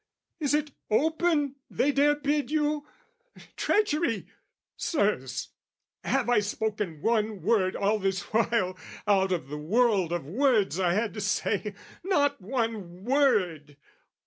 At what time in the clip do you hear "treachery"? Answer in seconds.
3.55-4.25